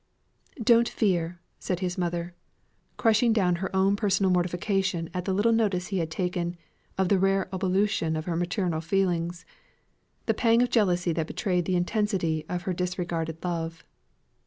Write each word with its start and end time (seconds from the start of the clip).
"Don't 0.59 0.89
fear!" 0.89 1.39
said 1.59 1.79
his 1.81 1.95
mother, 1.95 2.33
crushing 2.97 3.33
down 3.33 3.57
her 3.57 3.69
own 3.75 3.95
personal 3.95 4.31
mortification 4.31 5.11
at 5.13 5.25
the 5.25 5.31
little 5.31 5.51
notice 5.51 5.89
he 5.89 5.99
had 5.99 6.09
taken 6.09 6.57
of 6.97 7.07
the 7.07 7.19
rare 7.19 7.47
ebullition 7.53 8.15
of 8.15 8.25
her 8.25 8.35
maternal 8.35 8.81
feelings 8.81 9.45
of 10.21 10.25
the 10.25 10.33
pang 10.33 10.63
of 10.63 10.71
jealousy 10.71 11.13
that 11.13 11.27
betrayed 11.27 11.65
the 11.65 11.75
intensity 11.75 12.47
of 12.49 12.63
her 12.63 12.73
disregarded 12.73 13.43
love. 13.43 13.83